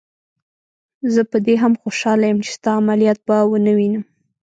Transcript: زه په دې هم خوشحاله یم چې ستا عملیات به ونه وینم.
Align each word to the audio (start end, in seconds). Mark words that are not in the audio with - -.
زه 1.13 1.21
په 1.31 1.37
دې 1.45 1.55
هم 1.63 1.73
خوشحاله 1.81 2.23
یم 2.29 2.39
چې 2.45 2.51
ستا 2.57 2.71
عملیات 2.81 3.19
به 3.27 3.37
ونه 3.49 3.71
وینم. 3.77 4.03